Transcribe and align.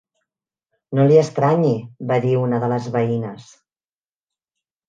No 0.99 1.05
li 1.11 1.19
estranyi, 1.23 1.75
va 2.13 2.19
dir 2.25 2.33
una 2.47 2.63
de 2.65 2.71
les 2.73 2.91
veïnes. 2.97 3.49